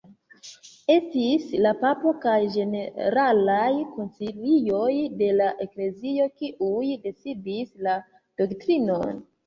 [0.93, 4.91] Estis la papo kaj ĝeneralaj koncilioj
[5.23, 7.99] de la eklezio kiuj decidis la
[8.45, 9.27] doktrinon.